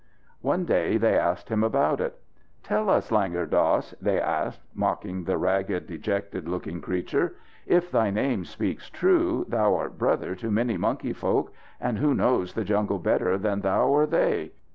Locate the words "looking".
6.49-6.81